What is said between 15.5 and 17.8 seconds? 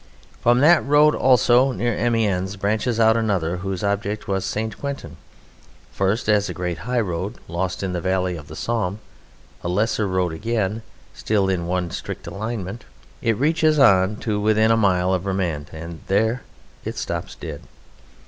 and there it stops dead.